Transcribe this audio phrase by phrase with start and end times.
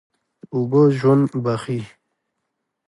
[0.53, 1.79] اوبه ژوند بښي.